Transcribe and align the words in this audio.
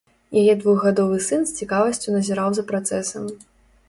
Яе 0.41 0.53
двухгадовы 0.61 1.19
сын 1.25 1.43
з 1.49 1.53
цікавасцю 1.59 2.13
назіраў 2.15 2.49
за 2.59 2.63
працэсам. 2.73 3.29